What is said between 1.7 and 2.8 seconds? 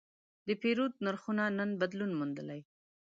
بدلون موندلی.